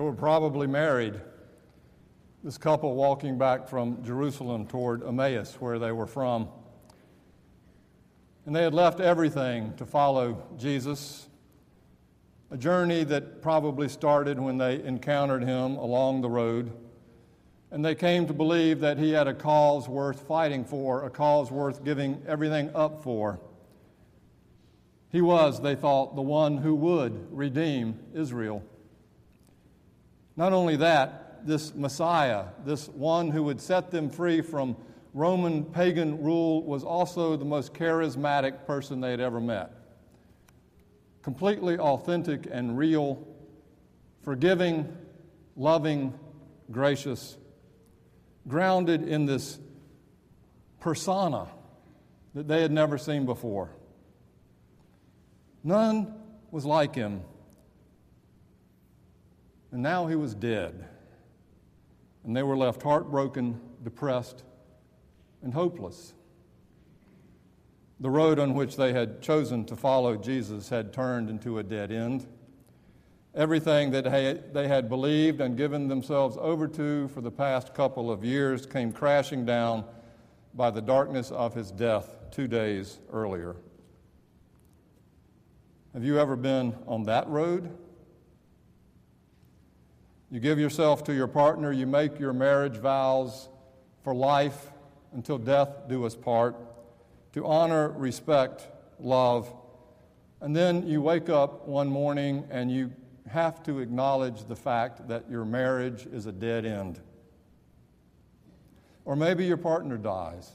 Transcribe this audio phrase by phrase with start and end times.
[0.00, 1.20] who were probably married.
[2.42, 6.48] This couple walking back from Jerusalem toward Emmaus, where they were from.
[8.46, 11.28] And they had left everything to follow Jesus,
[12.50, 16.72] a journey that probably started when they encountered him along the road.
[17.70, 21.50] And they came to believe that he had a cause worth fighting for, a cause
[21.50, 23.38] worth giving everything up for.
[25.12, 28.64] He was, they thought, the one who would redeem Israel.
[30.40, 34.74] Not only that, this Messiah, this one who would set them free from
[35.12, 39.70] Roman pagan rule, was also the most charismatic person they had ever met.
[41.20, 43.22] Completely authentic and real,
[44.22, 44.96] forgiving,
[45.56, 46.18] loving,
[46.72, 47.36] gracious,
[48.48, 49.58] grounded in this
[50.80, 51.48] persona
[52.32, 53.68] that they had never seen before.
[55.62, 56.14] None
[56.50, 57.24] was like him.
[59.72, 60.84] And now he was dead.
[62.24, 64.42] And they were left heartbroken, depressed,
[65.42, 66.12] and hopeless.
[68.00, 71.92] The road on which they had chosen to follow Jesus had turned into a dead
[71.92, 72.26] end.
[73.34, 78.24] Everything that they had believed and given themselves over to for the past couple of
[78.24, 79.84] years came crashing down
[80.54, 83.54] by the darkness of his death two days earlier.
[85.92, 87.76] Have you ever been on that road?
[90.30, 93.48] You give yourself to your partner, you make your marriage vows
[94.04, 94.70] for life
[95.12, 96.56] until death do us part,
[97.32, 98.68] to honor, respect,
[99.00, 99.52] love.
[100.40, 102.92] And then you wake up one morning and you
[103.28, 107.00] have to acknowledge the fact that your marriage is a dead end.
[109.04, 110.52] Or maybe your partner dies.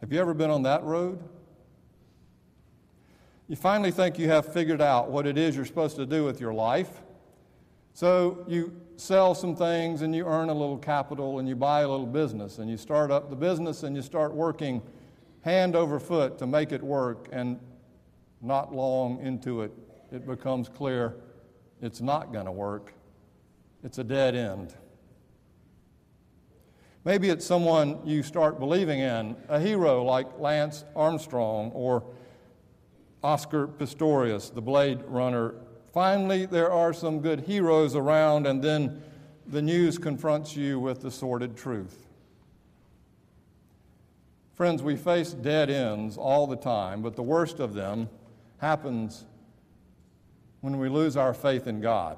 [0.00, 1.22] Have you ever been on that road?
[3.48, 6.40] You finally think you have figured out what it is you're supposed to do with
[6.40, 7.02] your life.
[7.94, 11.88] So you sell some things and you earn a little capital and you buy a
[11.88, 14.82] little business and you start up the business and you start working
[15.42, 17.28] hand over foot to make it work.
[17.32, 17.58] And
[18.40, 19.72] not long into it,
[20.10, 21.16] it becomes clear
[21.80, 22.94] it's not going to work.
[23.82, 24.74] It's a dead end.
[27.04, 32.04] Maybe it's someone you start believing in, a hero like Lance Armstrong or
[33.24, 35.56] Oscar Pistorius, the Blade Runner
[35.92, 39.02] Finally, there are some good heroes around, and then
[39.46, 42.06] the news confronts you with the sordid truth.
[44.54, 48.08] Friends, we face dead ends all the time, but the worst of them
[48.58, 49.26] happens
[50.62, 52.16] when we lose our faith in God.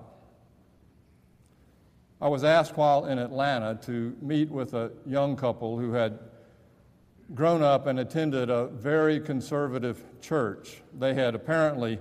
[2.21, 6.19] I was asked while in Atlanta to meet with a young couple who had
[7.35, 10.83] grown up and attended a very conservative church.
[10.97, 11.99] They had apparently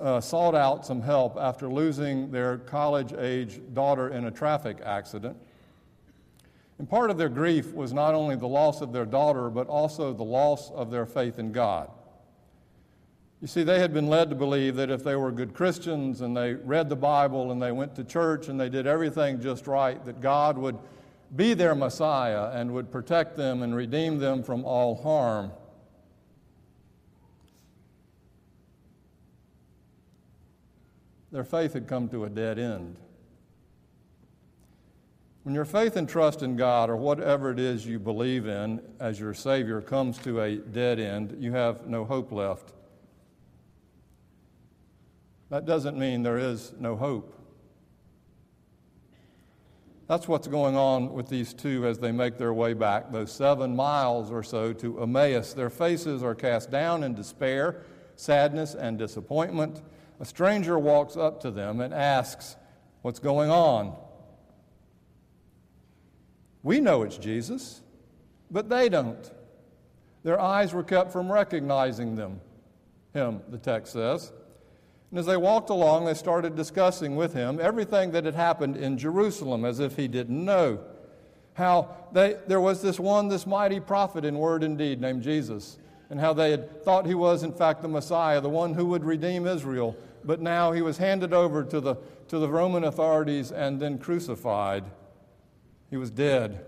[0.00, 5.36] uh, sought out some help after losing their college age daughter in a traffic accident.
[6.78, 10.12] And part of their grief was not only the loss of their daughter, but also
[10.12, 11.90] the loss of their faith in God.
[13.40, 16.36] You see, they had been led to believe that if they were good Christians and
[16.36, 20.02] they read the Bible and they went to church and they did everything just right,
[20.06, 20.78] that God would
[21.36, 25.52] be their Messiah and would protect them and redeem them from all harm.
[31.34, 32.96] Their faith had come to a dead end.
[35.42, 39.18] When your faith and trust in God, or whatever it is you believe in as
[39.18, 42.72] your Savior, comes to a dead end, you have no hope left.
[45.50, 47.36] That doesn't mean there is no hope.
[50.06, 53.74] That's what's going on with these two as they make their way back, those seven
[53.74, 55.52] miles or so to Emmaus.
[55.52, 57.82] Their faces are cast down in despair,
[58.14, 59.82] sadness, and disappointment
[60.20, 62.56] a stranger walks up to them and asks,
[63.02, 63.94] What's going on?
[66.62, 67.82] We know it's Jesus,
[68.50, 69.30] but they don't.
[70.22, 72.40] Their eyes were kept from recognizing them,
[73.12, 74.32] him, the text says.
[75.10, 78.96] And as they walked along, they started discussing with him everything that had happened in
[78.96, 80.80] Jerusalem as if he didn't know.
[81.52, 85.78] How they, there was this one, this mighty prophet in word and deed named Jesus
[86.10, 89.04] and how they had thought he was, in fact, the Messiah, the one who would
[89.04, 89.96] redeem Israel.
[90.24, 91.96] But now he was handed over to the,
[92.28, 94.84] to the Roman authorities and then crucified.
[95.90, 96.64] He was dead.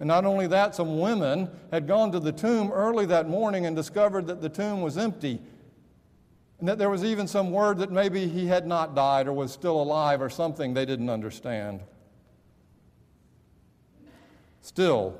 [0.00, 3.76] And not only that, some women had gone to the tomb early that morning and
[3.76, 5.40] discovered that the tomb was empty.
[6.58, 9.52] And that there was even some word that maybe he had not died or was
[9.52, 11.82] still alive or something they didn't understand.
[14.60, 15.18] Still,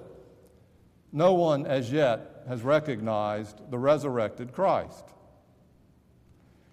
[1.13, 5.05] no one as yet has recognized the resurrected Christ.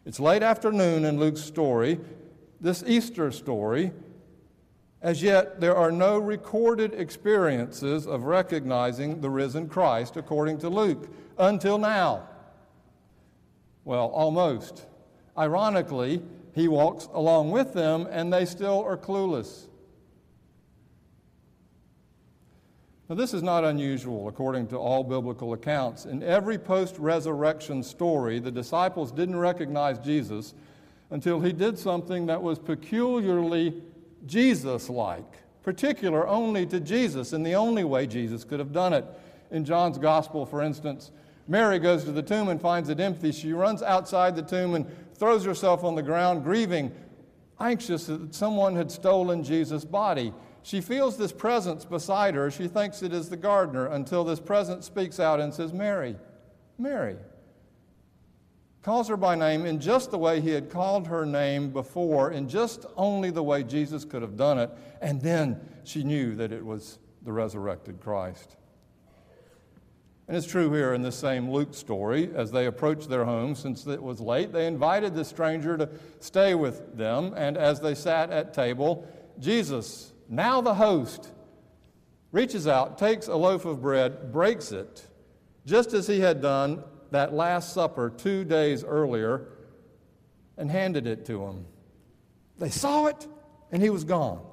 [0.10, 2.00] It's late afternoon in Luke's story,
[2.60, 3.92] this Easter story.
[5.04, 11.10] As yet, there are no recorded experiences of recognizing the risen Christ, according to Luke,
[11.38, 12.28] until now.
[13.86, 14.88] Well, almost.
[15.38, 16.24] Ironically,
[16.56, 19.68] he walks along with them, and they still are clueless.
[23.10, 26.06] Now, this is not unusual according to all biblical accounts.
[26.06, 30.54] In every post resurrection story, the disciples didn't recognize Jesus
[31.10, 33.82] until he did something that was peculiarly
[34.28, 39.06] Jesus like, particular only to Jesus, in the only way Jesus could have done it.
[39.50, 41.10] In John's Gospel, for instance,
[41.48, 43.32] Mary goes to the tomb and finds it empty.
[43.32, 44.86] She runs outside the tomb and
[45.16, 46.92] throws herself on the ground, grieving,
[47.60, 50.32] anxious that someone had stolen Jesus' body.
[50.70, 52.52] She feels this presence beside her.
[52.52, 56.16] She thinks it is the gardener until this presence speaks out and says, Mary,
[56.78, 57.16] Mary.
[58.84, 62.48] Calls her by name in just the way he had called her name before, in
[62.48, 64.70] just only the way Jesus could have done it.
[65.02, 68.56] And then she knew that it was the resurrected Christ.
[70.28, 72.30] And it's true here in this same Luke story.
[72.36, 75.90] As they approached their home, since it was late, they invited the stranger to
[76.20, 77.34] stay with them.
[77.36, 79.08] And as they sat at table,
[79.40, 81.32] Jesus now the host
[82.32, 85.08] reaches out, takes a loaf of bread, breaks it,
[85.66, 89.48] just as he had done that Last Supper two days earlier,
[90.58, 91.66] and handed it to him.
[92.60, 93.28] They saw it,
[93.72, 94.46] and he was gone.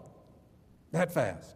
[0.92, 1.54] That fast.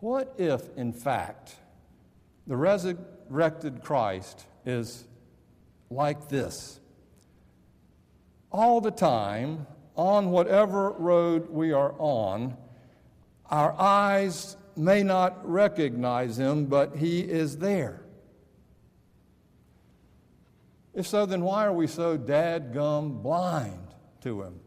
[0.00, 1.54] What if, in fact,
[2.46, 5.04] the resurrected Christ is
[5.90, 6.80] like this?
[8.50, 12.56] All the time, on whatever road we are on,
[13.50, 18.00] our eyes may not recognize him, but he is there.
[20.92, 23.88] If so, then why are we so dadgum blind
[24.22, 24.60] to him?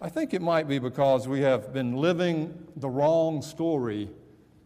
[0.00, 4.08] I think it might be because we have been living the wrong story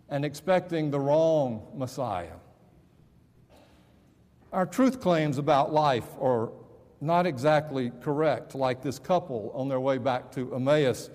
[0.09, 2.37] and expecting the wrong Messiah.
[4.53, 6.53] Our truth claims about life are
[7.05, 11.11] not exactly correct, like this couple on their way back to Emmaus.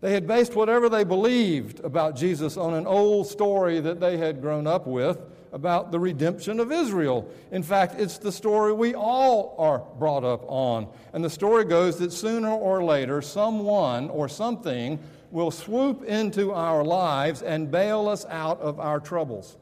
[0.00, 4.40] They had based whatever they believed about Jesus on an old story that they had
[4.40, 5.20] grown up with
[5.52, 7.28] about the redemption of Israel.
[7.50, 10.88] In fact, it's the story we all are brought up on.
[11.12, 14.98] And the story goes that sooner or later, someone or something
[15.30, 19.56] will swoop into our lives and bail us out of our troubles.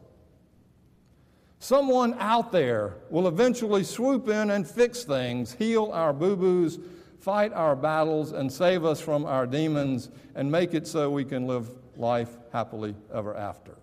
[1.61, 6.79] Someone out there will eventually swoop in and fix things, heal our boo boos,
[7.21, 11.47] fight our battles, and save us from our demons, and make it so we can
[11.47, 13.77] live life happily ever after.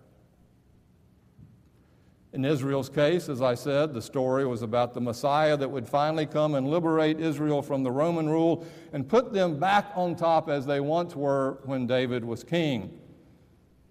[2.32, 6.26] In Israel's case, as I said, the story was about the Messiah that would finally
[6.26, 10.66] come and liberate Israel from the Roman rule and put them back on top as
[10.66, 12.98] they once were when David was king.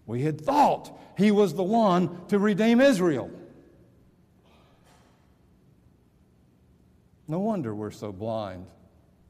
[0.06, 3.32] We had thought he was the one to redeem Israel.
[7.28, 8.68] No wonder we're so blind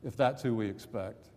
[0.04, 1.28] if that's who we expect.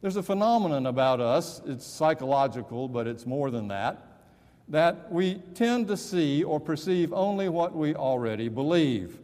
[0.00, 4.04] There's a phenomenon about us, it's psychological, but it's more than that,
[4.68, 9.20] that we tend to see or perceive only what we already believe.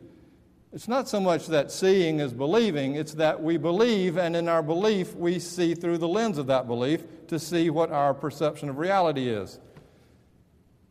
[0.73, 4.63] It's not so much that seeing is believing, it's that we believe, and in our
[4.63, 8.79] belief, we see through the lens of that belief to see what our perception of
[8.79, 9.59] reality is.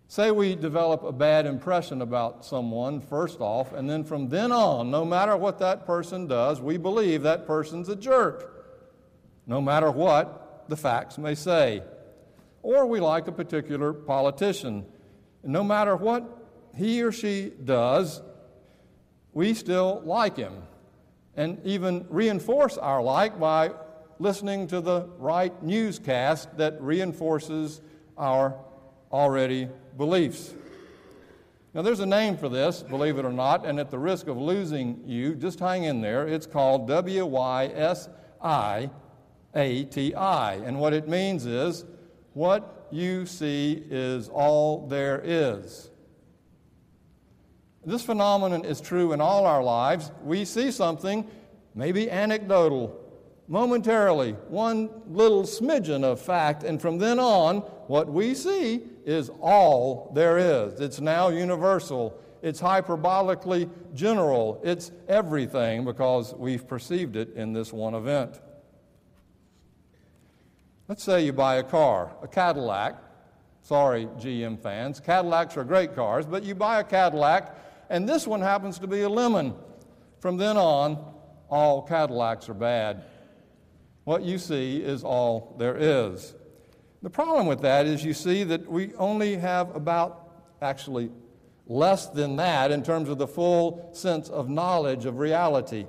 [0.09, 4.89] Say we develop a bad impression about someone, first off, and then from then on,
[4.89, 8.53] no matter what that person does, we believe that person's a jerk,
[9.45, 11.83] no matter what the facts may say.
[12.61, 14.85] Or we like a particular politician.
[15.43, 16.23] And no matter what
[16.75, 18.21] he or she does,
[19.33, 20.63] we still like him
[21.35, 23.71] and even reinforce our like by
[24.19, 27.81] listening to the right newscast that reinforces
[28.17, 28.57] our
[29.11, 30.53] already beliefs.
[31.73, 34.37] Now, there's a name for this, believe it or not, and at the risk of
[34.37, 36.27] losing you, just hang in there.
[36.27, 38.09] It's called W Y S
[38.41, 38.89] I
[39.53, 40.55] A T I.
[40.55, 41.85] And what it means is
[42.33, 45.91] what you see is all there is.
[47.85, 50.11] This phenomenon is true in all our lives.
[50.23, 51.29] We see something,
[51.75, 52.99] maybe anecdotal,
[53.47, 60.11] momentarily, one little smidgen of fact, and from then on, what we see is all
[60.13, 60.79] there is.
[60.79, 62.19] It's now universal.
[62.41, 64.61] It's hyperbolically general.
[64.63, 68.39] It's everything because we've perceived it in this one event.
[70.87, 73.01] Let's say you buy a car, a Cadillac,
[73.67, 75.01] Sorry, GM fans.
[75.01, 77.53] Cadillacs are great cars, but you buy a Cadillac,
[77.89, 79.53] and this one happens to be a lemon.
[80.21, 80.97] From then on,
[81.49, 83.03] all Cadillacs are bad.
[84.05, 86.33] What you see is all there is.
[87.07, 90.29] The problem with that is you see that we only have about,
[90.61, 91.09] actually,
[91.65, 95.87] less than that in terms of the full sense of knowledge of reality.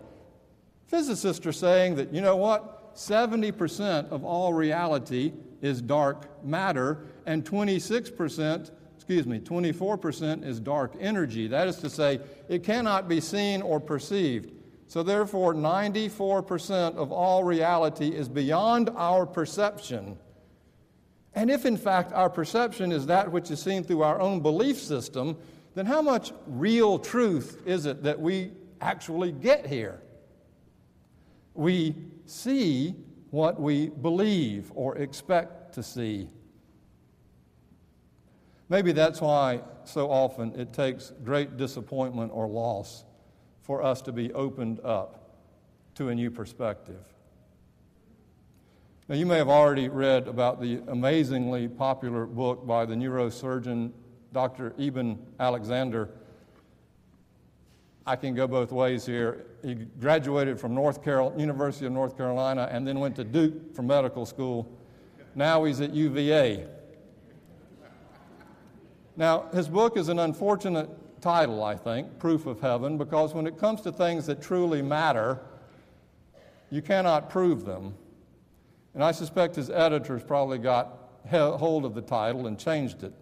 [0.87, 2.95] Physicists are saying that, you know what?
[2.95, 11.49] 70% of all reality is dark matter, and 26%, excuse me, 24% is dark energy.
[11.49, 14.53] That is to say, it cannot be seen or perceived.
[14.87, 20.17] So, therefore, 94% of all reality is beyond our perception.
[21.39, 24.77] And if, in fact, our perception is that which is seen through our own belief
[24.77, 25.37] system,
[25.77, 30.03] then how much real truth is it that we actually get here?
[31.55, 31.95] We
[32.27, 32.97] see
[33.31, 36.29] what we believe or expect to see.
[38.69, 43.05] Maybe that's why so often it takes great disappointment or loss
[43.63, 45.39] for us to be opened up
[45.95, 47.05] to a new perspective.
[49.09, 53.91] Now, you may have already read about the amazingly popular book by the neurosurgeon
[54.35, 54.75] Dr.
[54.79, 56.11] Eben Alexander.
[58.07, 59.47] I can go both ways here.
[59.65, 63.81] He graduated from North Carol- University of North Carolina and then went to Duke for
[63.81, 64.71] medical school.
[65.35, 66.67] Now he's at UVA.
[69.17, 70.91] Now, his book is an unfortunate
[71.23, 75.41] title, I think, Proof of Heaven, because when it comes to things that truly matter,
[76.71, 77.95] you cannot prove them.
[78.99, 80.89] And I suspect his editors probably got
[81.31, 83.15] hold of the title and changed it.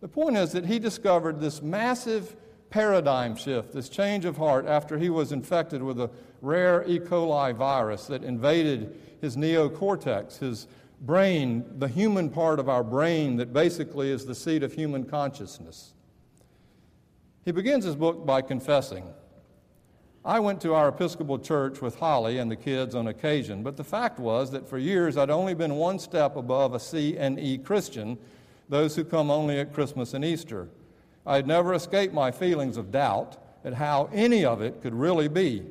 [0.00, 2.36] The point is that he discovered this massive
[2.70, 6.12] paradigm shift, this change of heart after he was infected with a
[6.42, 7.00] rare E.
[7.00, 10.68] coli virus that invaded his neocortex, his
[11.00, 15.92] brain, the human part of our brain that basically is the seat of human consciousness.
[17.44, 19.12] He begins his book by confessing
[20.22, 23.84] I went to our Episcopal church with Holly and the kids on occasion, but the
[23.84, 27.56] fact was that for years I'd only been one step above a C and E
[27.56, 28.18] Christian,
[28.68, 30.68] those who come only at Christmas and Easter.
[31.24, 35.28] I had never escaped my feelings of doubt at how any of it could really
[35.28, 35.64] be.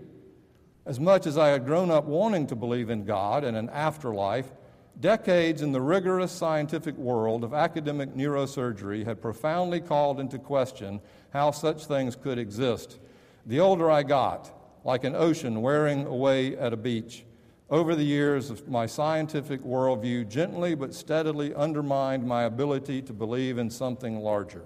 [0.84, 4.52] As much as I had grown up wanting to believe in God and an afterlife,
[5.00, 11.02] decades in the rigorous scientific world of academic neurosurgery had profoundly called into question
[11.34, 12.98] how such things could exist
[13.46, 14.52] the older I got,
[14.84, 17.26] like an ocean wearing away at a beach,
[17.70, 23.70] over the years my scientific worldview gently but steadily undermined my ability to believe in
[23.70, 24.66] something larger.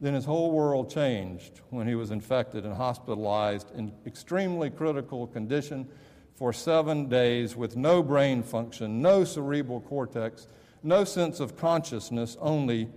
[0.00, 5.88] Then his whole world changed when he was infected and hospitalized in extremely critical condition
[6.34, 10.48] for seven days with no brain function, no cerebral cortex,
[10.82, 12.90] no sense of consciousness, only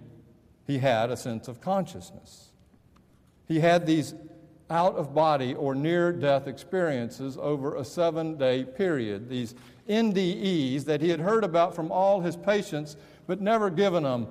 [0.66, 2.47] he had a sense of consciousness.
[3.48, 4.14] He had these
[4.70, 9.56] out of body or near death experiences over a seven day period, these
[9.88, 14.28] NDEs that he had heard about from all his patients, but never given them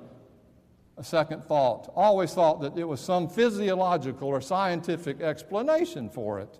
[0.97, 1.91] a second thought.
[1.95, 6.59] Always thought that it was some physiological or scientific explanation for it.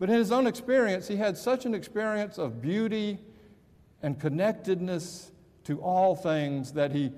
[0.00, 3.20] But in his own experience, he had such an experience of beauty
[4.02, 5.30] and connectedness
[5.64, 7.12] to all things that he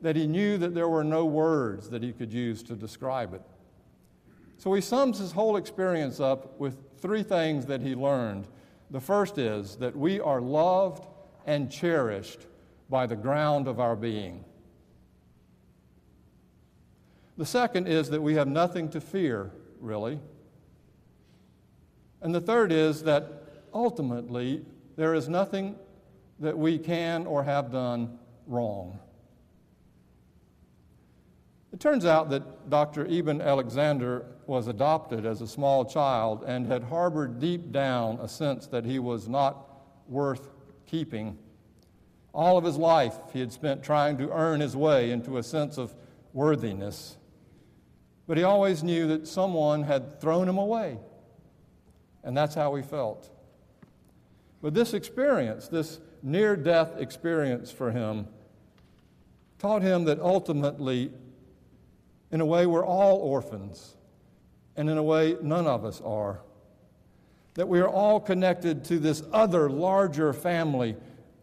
[0.00, 3.42] that he knew that there were no words that he could use to describe it.
[4.58, 8.46] So he sums his whole experience up with three things that he learned.
[8.90, 11.06] The first is that we are loved
[11.46, 12.40] and cherished
[12.88, 14.44] by the ground of our being.
[17.36, 19.50] The second is that we have nothing to fear,
[19.80, 20.18] really.
[22.22, 24.64] And the third is that ultimately
[24.96, 25.76] there is nothing
[26.38, 28.98] that we can or have done wrong.
[31.76, 33.06] It turns out that Dr.
[33.06, 38.66] Eben Alexander was adopted as a small child and had harbored deep down a sense
[38.68, 40.48] that he was not worth
[40.86, 41.36] keeping.
[42.32, 45.76] All of his life, he had spent trying to earn his way into a sense
[45.76, 45.94] of
[46.32, 47.18] worthiness.
[48.26, 50.98] But he always knew that someone had thrown him away.
[52.24, 53.28] And that's how he felt.
[54.62, 58.28] But this experience, this near death experience for him,
[59.58, 61.12] taught him that ultimately
[62.36, 63.96] in a way, we're all orphans,
[64.76, 66.42] and in a way, none of us are.
[67.54, 70.96] That we are all connected to this other, larger family.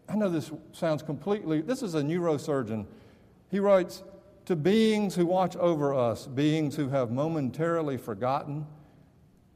[0.08, 2.86] I know this sounds completely, this is a neurosurgeon.
[3.50, 4.04] He writes,
[4.44, 8.64] to beings who watch over us, beings who have momentarily forgotten,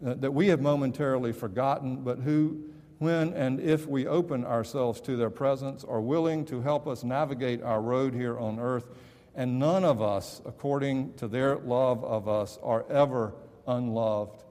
[0.05, 2.65] uh, that we have momentarily forgotten, but who
[2.99, 7.63] when and if we open ourselves to their presence, are willing to help us navigate
[7.63, 8.89] our road here on earth,
[9.39, 13.33] and none of us, according to their love of us, are ever
[13.69, 14.43] unloved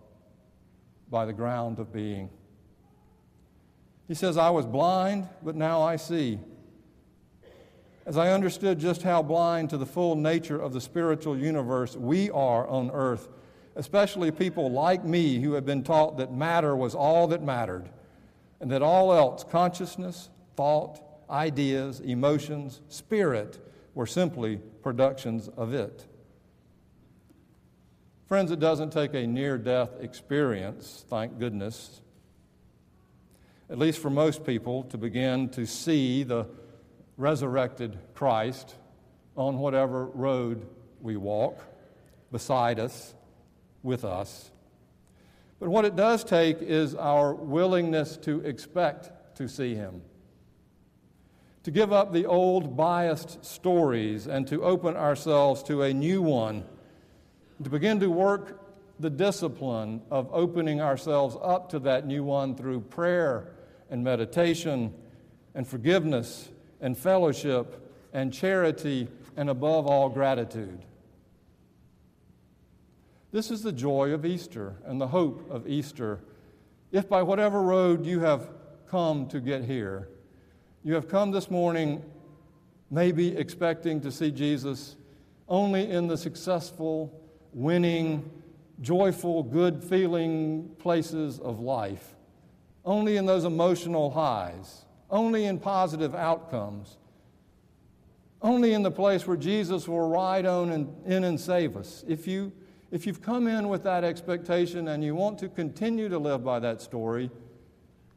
[1.12, 2.30] by the ground of being.
[4.08, 6.40] He says, I was blind, but now I see.
[8.06, 12.30] As I understood just how blind to the full nature of the spiritual universe we
[12.30, 13.28] are on earth,
[13.76, 17.90] especially people like me who have been taught that matter was all that mattered,
[18.62, 23.60] and that all else, consciousness, thought, ideas, emotions, spirit,
[23.98, 26.06] were simply productions of it.
[28.26, 32.00] Friends, it doesn't take a near death experience, thank goodness,
[33.70, 36.48] at least for most people, to begin to see the
[37.18, 38.76] resurrected Christ
[39.36, 40.66] on whatever road
[41.02, 41.62] we walk,
[42.32, 43.14] beside us,
[43.84, 44.52] with us.
[45.60, 50.02] But what it does take is our willingness to expect to see him,
[51.64, 56.64] to give up the old biased stories and to open ourselves to a new one,
[57.64, 58.62] to begin to work
[59.00, 63.52] the discipline of opening ourselves up to that new one through prayer
[63.90, 64.94] and meditation
[65.54, 66.50] and forgiveness
[66.82, 70.80] and fellowship and charity and above all gratitude.
[73.32, 76.22] This is the joy of Easter and the hope of Easter.
[76.92, 78.50] If by whatever road you have
[78.90, 80.08] come to get here,
[80.88, 82.02] you have come this morning
[82.90, 84.96] maybe expecting to see Jesus
[85.50, 87.12] only in the successful,
[87.52, 88.32] winning,
[88.80, 92.16] joyful, good feeling places of life.
[92.86, 96.96] Only in those emotional highs, only in positive outcomes,
[98.42, 102.06] only in the place where Jesus will ride on and, in and save us.
[102.08, 102.54] If, you,
[102.92, 106.60] if you've come in with that expectation and you want to continue to live by
[106.60, 107.30] that story,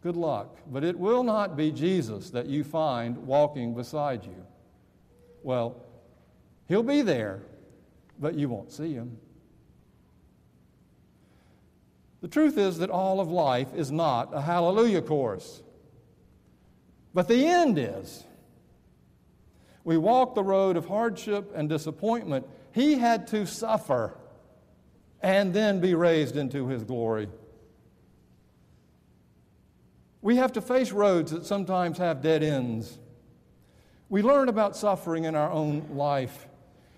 [0.03, 0.59] good luck.
[0.71, 4.47] But it will not be Jesus that you find walking beside you.
[5.43, 5.77] Well,
[6.69, 7.43] he'll be there,
[8.19, 9.19] but you won't see him.
[12.21, 15.63] The truth is that all of life is not a hallelujah chorus.
[17.15, 18.25] But the end is.
[19.85, 22.47] We walk the road of hardship and disappointment.
[22.73, 24.15] He had to suffer
[25.23, 27.29] and then be raised into his glory.
[30.23, 32.99] We have to face roads that sometimes have dead ends.
[34.09, 36.47] We learn about suffering in our own life.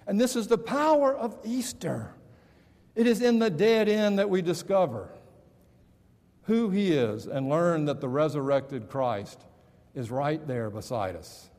[0.07, 2.15] And this is the power of Easter.
[2.95, 5.09] It is in the dead end that we discover
[6.43, 9.41] who He is and learn that the resurrected Christ
[9.95, 11.51] is right there beside us,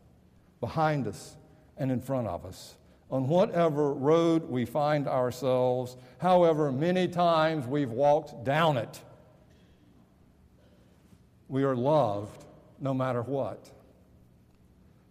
[0.59, 1.37] behind us,
[1.77, 2.75] and in front of us.
[3.09, 9.01] On whatever road we find ourselves, however many times we've walked down it,
[11.53, 12.45] we are loved
[12.79, 13.69] no matter what.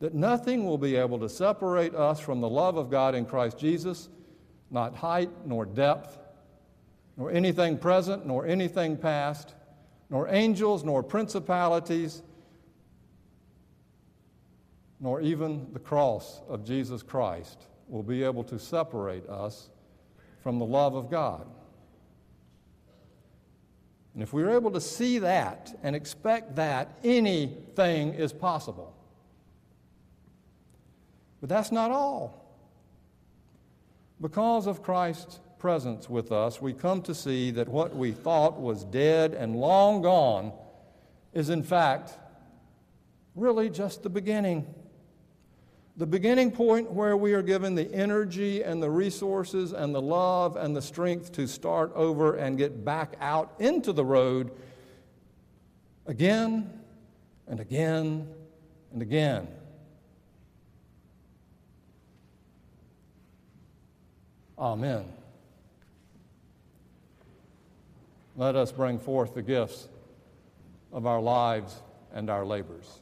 [0.01, 3.59] That nothing will be able to separate us from the love of God in Christ
[3.59, 4.09] Jesus,
[4.69, 6.19] not height nor depth,
[7.17, 9.55] nor anything present nor anything past,
[10.11, 12.25] nor angels, nor principalities,
[14.99, 19.71] nor even the cross of Jesus Christ will be able to separate us
[20.43, 21.47] from the love of God.
[24.15, 28.95] And if we're able to see that and expect that, anything is possible.
[31.41, 32.43] But that's not all.
[34.21, 38.85] Because of Christ's presence with us, we come to see that what we thought was
[38.85, 40.53] dead and long gone
[41.33, 42.19] is, in fact,
[43.35, 44.73] really just the beginning.
[45.99, 50.57] The beginning point where we are given the energy and the resources and the love
[50.57, 54.51] and the strength to start over and get back out into the road
[56.07, 56.81] again
[57.47, 58.27] and again
[58.93, 59.49] and again.
[64.59, 65.05] Amen.
[68.35, 69.89] Let us bring forth the gifts
[70.91, 71.83] of our lives
[72.15, 73.02] and our labors.